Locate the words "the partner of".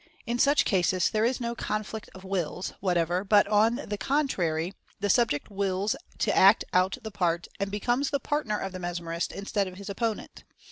8.09-8.71